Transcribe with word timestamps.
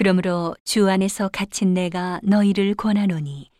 그러므로 0.00 0.56
주 0.64 0.88
안에서 0.88 1.28
갇힌 1.28 1.74
내가 1.74 2.20
너희를 2.22 2.74
권하노니 2.74 3.50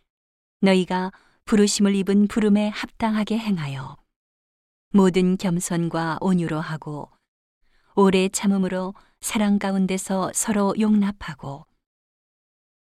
너희가 0.62 1.12
부르심을 1.44 1.94
입은 1.96 2.28
부름에 2.28 2.68
합당하게 2.68 3.36
행하여 3.36 3.98
모든 4.94 5.36
겸손과 5.36 6.16
온유로 6.22 6.58
하고 6.58 7.10
오래 7.94 8.30
참음으로 8.30 8.94
사랑 9.20 9.58
가운데서 9.58 10.30
서로 10.34 10.74
용납하고 10.80 11.66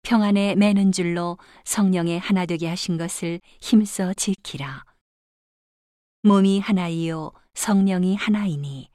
평안에 0.02 0.54
매는 0.57 0.93
줄로 0.93 1.38
성령의 1.64 2.18
하나 2.18 2.45
되게 2.45 2.68
하신 2.68 2.98
것을 2.98 3.41
힘써 3.62 4.12
지키라. 4.12 4.84
몸이 6.25 6.61
하나이요 6.61 7.32
성령이 7.54 8.16
하나이니 8.16 8.91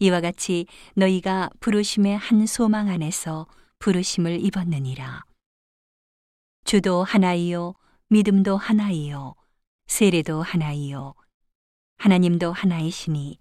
이와 0.00 0.20
같이 0.20 0.66
너희가 0.96 1.48
부르심의 1.60 2.18
한 2.18 2.44
소망 2.44 2.90
안에서 2.90 3.46
부르심을 3.80 4.44
입었느니라. 4.44 5.24
주도 6.64 7.02
하나이요 7.02 7.74
믿음도 8.10 8.58
하나이요 8.58 9.34
세례도 9.86 10.42
하나이요 10.42 11.14
하나님도 11.96 12.52
하나이시니 12.52 13.38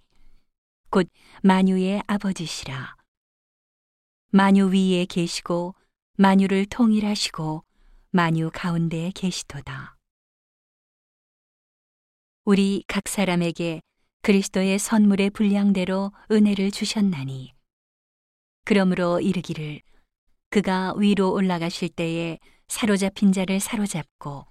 곧 0.92 1.10
만유의 1.44 2.04
아버지시라. 2.08 2.96
만유 4.30 4.68
위에 4.68 5.06
계시고 5.06 5.76
만유를 6.16 6.68
통일하시고 6.68 7.66
만유 8.12 8.52
가운데에 8.54 9.12
계시도다. 9.12 9.98
우리 12.46 12.86
각 12.88 13.10
사람에게 13.10 13.82
그리스도의 14.22 14.80
선물의 14.80 15.32
분량대로 15.32 16.14
은혜를 16.32 16.72
주셨나니 16.72 17.54
그러므로 18.64 19.20
이르기를 19.20 19.82
그가 20.50 20.94
위로 20.98 21.32
올라가실 21.32 21.90
때에 21.90 22.40
사로잡힌 22.68 23.32
자를 23.32 23.60
사로잡고 23.60 24.46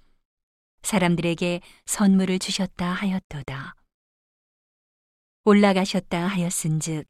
사람들에게 0.81 1.59
선물을 1.85 2.39
주셨다 2.39 2.91
하였도다. 2.93 3.75
올라가셨다 5.43 6.27
하였은즉 6.27 7.05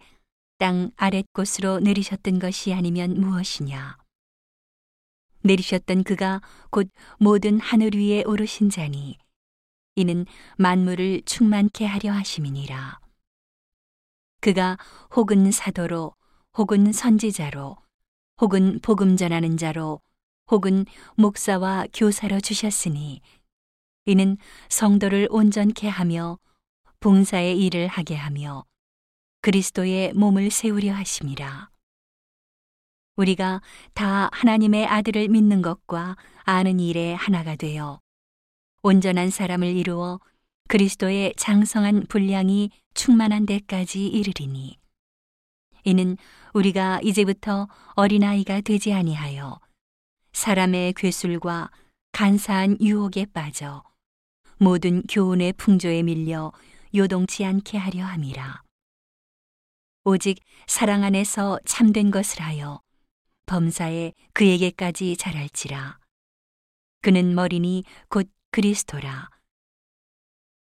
땅 0.58 0.92
아랫곳으로 0.96 1.80
내리셨던 1.80 2.40
것이 2.40 2.74
아니면 2.74 3.20
무엇이냐 3.20 3.98
내리셨던 5.44 6.04
그가 6.04 6.42
곧 6.70 6.90
모든 7.20 7.60
하늘 7.60 7.92
위에 7.96 8.24
오르신 8.24 8.70
자니 8.70 9.18
이는 9.96 10.26
만물을 10.58 11.24
충만케 11.26 11.86
하려 11.86 12.12
하심이니라 12.12 13.00
그가 14.42 14.78
혹은 15.16 15.52
사도로 15.52 16.14
혹은 16.58 16.92
선지자로 16.92 17.78
혹은 18.42 18.80
복음 18.82 19.18
전하는 19.18 19.58
자로 19.58 20.02
혹은 20.50 20.86
목사와 21.16 21.86
교사로 21.94 22.40
주셨으니 22.40 23.22
이는 24.06 24.38
성도를 24.70 25.28
온전케 25.30 25.88
하며 25.88 26.40
봉사의 27.00 27.60
일을 27.60 27.88
하게 27.88 28.16
하며 28.16 28.66
그리스도의 29.42 30.14
몸을 30.14 30.52
세우려 30.52 30.94
하심이라. 30.94 31.70
우리가 33.16 33.62
다 33.94 34.30
하나님의 34.32 34.88
아들을 34.88 35.28
믿는 35.28 35.62
것과 35.62 36.16
아는 36.44 36.80
일에 36.80 37.14
하나가 37.14 37.56
되어 37.56 38.00
온전한 38.82 39.30
사람을 39.30 39.68
이루어 39.76 40.20
그리스도의 40.70 41.34
장성한 41.36 42.06
분량이 42.08 42.70
충만한 42.94 43.46
데까지 43.46 44.08
이르리니 44.08 44.78
이는 45.84 46.18
우리가 46.54 47.00
이제부터 47.04 47.68
어린아이가 47.96 48.62
되지 48.62 48.94
아니하여 48.94 49.60
사람의 50.34 50.94
괴술과 50.94 51.72
간사한 52.12 52.78
유혹에 52.82 53.26
빠져 53.26 53.84
모든 54.58 55.04
교훈의 55.04 55.54
풍조에 55.54 56.04
밀려 56.04 56.52
요동치 56.94 57.46
않게 57.46 57.78
하려 57.78 58.04
함이라. 58.04 58.64
오직 60.04 60.40
사랑 60.68 61.04
안에서 61.04 61.60
참된 61.66 62.10
것을 62.12 62.42
하여 62.42 62.82
범사에 63.46 64.14
그에게까지 64.34 65.18
자랄지라. 65.18 66.00
그는 67.02 67.36
머리니 67.36 67.84
곧 68.10 68.30
그리스도라. 68.52 69.30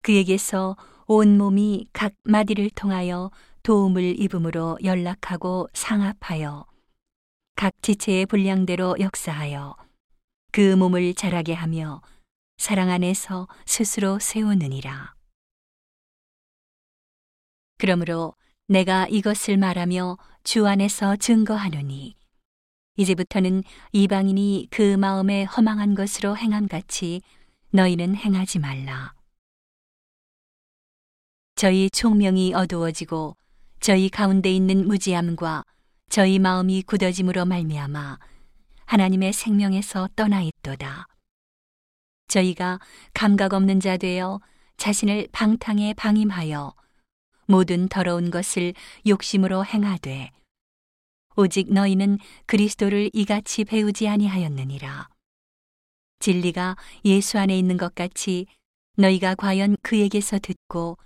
그에게서 0.01 0.75
온 1.07 1.38
몸이 1.38 1.88
각 1.94 2.13
마디를 2.23 2.69
통하여 2.72 3.31
도움을 3.67 4.17
입음으로 4.17 4.78
연락하고 4.81 5.67
상합하여 5.73 6.66
각 7.57 7.73
지체의 7.81 8.25
분량대로 8.25 8.95
역사하여 8.97 9.75
그 10.53 10.78
몸을 10.78 11.13
자라게 11.13 11.53
하며 11.53 12.01
사랑 12.56 12.89
안에서 12.89 13.50
스스로 13.66 14.19
세우느니라. 14.19 15.13
그러므로 17.77 18.35
내가 18.69 19.06
이것을 19.09 19.57
말하며 19.57 20.17
주 20.45 20.66
안에서 20.66 21.17
증거하노니 21.17 22.16
이제부터는 22.95 23.63
이방인이 23.91 24.69
그 24.72 24.95
마음에 24.95 25.44
허망한 25.44 25.94
것으로 25.94 26.38
행함 26.38 26.69
같이 26.69 27.22
너희는 27.72 28.16
행하지 28.16 28.59
말라. 28.59 29.13
저희 31.56 31.89
총명이 31.89 32.53
어두워지고 32.53 33.35
저희 33.79 34.09
가운데 34.09 34.51
있는 34.51 34.88
무지함과 34.88 35.63
저희 36.09 36.39
마음이 36.39 36.83
굳어짐으로 36.83 37.45
말미암아 37.45 38.19
하나님의 38.85 39.33
생명에서 39.33 40.09
떠나 40.15 40.41
있도다. 40.41 41.07
저희가 42.27 42.79
감각 43.13 43.53
없는 43.53 43.79
자 43.79 43.97
되어 43.97 44.39
자신을 44.77 45.27
방탕에 45.31 45.93
방임하여 45.93 46.73
모든 47.45 47.88
더러운 47.88 48.29
것을 48.29 48.73
욕심으로 49.07 49.65
행하되 49.65 50.31
오직 51.38 51.71
너희는 51.71 52.17
그리스도를 52.45 53.09
이같이 53.13 53.63
배우지 53.63 54.07
아니하였느니라 54.07 55.07
진리가 56.19 56.75
예수 57.05 57.39
안에 57.39 57.57
있는 57.57 57.77
것 57.77 57.95
같이 57.95 58.47
너희가 58.97 59.35
과연 59.35 59.77
그에게서 59.81 60.39
듣고 60.39 60.97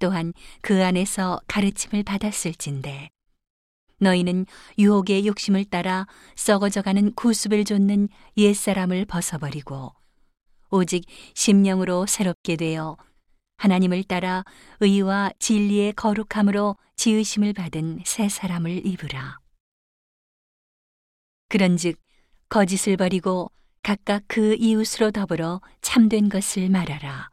또한 0.00 0.32
그 0.60 0.84
안에서 0.84 1.40
가르침을 1.46 2.02
받았을진데 2.02 3.10
너희는 4.00 4.46
유혹의 4.78 5.26
욕심을 5.26 5.66
따라 5.66 6.06
썩어져가는 6.34 7.14
구습을 7.14 7.64
좇는 7.64 8.08
옛사람을 8.36 9.04
벗어버리고 9.04 9.94
오직 10.70 11.04
심령으로 11.34 12.06
새롭게 12.06 12.56
되어 12.56 12.96
하나님을 13.58 14.04
따라 14.04 14.42
의와 14.80 15.30
진리의 15.38 15.92
거룩함으로 15.92 16.76
지으심을 16.96 17.52
받은 17.52 18.00
새 18.06 18.28
사람을 18.28 18.86
입으라. 18.86 19.38
그런즉 21.48 21.98
거짓을 22.48 22.96
버리고 22.96 23.50
각각 23.82 24.22
그 24.28 24.54
이웃으로 24.58 25.10
더불어 25.10 25.60
참된 25.82 26.28
것을 26.30 26.70
말하라. 26.70 27.30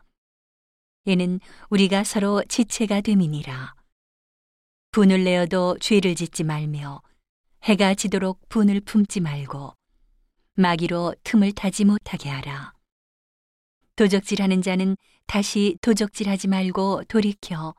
이는 1.07 1.39
우리가 1.69 2.03
서로 2.03 2.43
지체가 2.49 2.99
됨이니라. 2.99 3.75
분을 4.91 5.23
내어도 5.23 5.77
죄를 5.79 6.15
짓지 6.15 6.43
말며 6.43 7.01
해가 7.63 7.95
지도록 7.95 8.49
분을 8.49 8.81
품지 8.81 9.21
말고 9.21 9.73
마귀로 10.55 11.15
틈을 11.23 11.53
타지 11.53 11.85
못하게 11.85 12.27
하라. 12.29 12.73
도적질하는 13.95 14.61
자는 14.61 14.97
다시 15.27 15.77
도적질하지 15.81 16.49
말고 16.49 17.03
돌이켜 17.07 17.73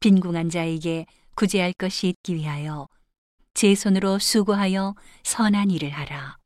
빈궁한 0.00 0.50
자에게 0.50 1.06
구제할 1.36 1.72
것이 1.72 2.08
있기 2.08 2.34
위하여 2.34 2.88
제 3.54 3.74
손으로 3.74 4.18
수고하여 4.18 4.94
선한 5.22 5.70
일을 5.70 5.88
하라. 5.88 6.36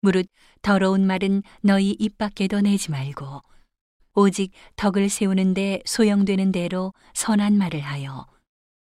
무릇 0.00 0.26
더러운 0.62 1.06
말은 1.06 1.44
너희 1.62 1.90
입 1.92 2.18
밖에도 2.18 2.60
내지 2.60 2.90
말고 2.90 3.42
오직 4.18 4.52
덕을 4.76 5.10
세우는데 5.10 5.82
소용되는 5.84 6.50
대로 6.50 6.94
선한 7.12 7.58
말을 7.58 7.80
하여 7.80 8.26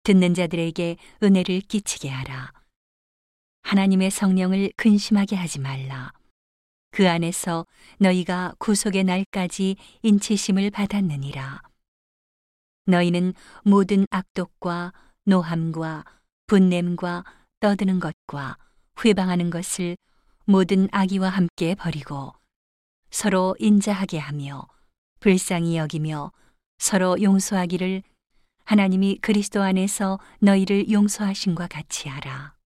듣는 0.03 0.33
자들에게 0.33 0.95
은혜를 1.21 1.59
끼치게 1.59 2.07
하라. 2.07 2.53
하나님의 3.63 4.11
성령을 4.11 4.71
근심하게 4.77 5.35
하지 5.35 5.59
말라. 5.59 6.13
그 6.91 7.09
안에서 7.09 7.67
너희가 7.97 8.53
구속의 8.59 9.03
날까지 9.03 9.75
인치심을 10.03 10.71
받았느니라. 10.71 11.63
너희는 12.85 13.33
모든 13.63 14.05
악독과 14.11 14.93
노함과 15.25 16.05
분냄과 16.47 17.25
떠드는 17.59 17.99
것과 17.99 18.57
회방하는 19.03 19.49
것을 19.49 19.97
모든 20.45 20.87
악의와 20.93 21.27
함께 21.27 21.75
버리고 21.75 22.33
서로 23.11 23.57
인자하게 23.59 24.17
하며 24.17 24.65
불쌍히 25.19 25.77
여기며 25.77 26.31
서로 26.77 27.21
용서하기를 27.21 28.03
하나님이 28.65 29.17
그리스도 29.21 29.61
안에서 29.63 30.19
너희를 30.39 30.91
용서하신과 30.91 31.67
같이 31.67 32.07
하라. 32.07 32.58